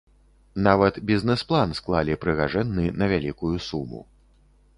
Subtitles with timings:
[0.67, 4.01] Нават бізнэс-план склалі прыгажэнны на вялікую суму.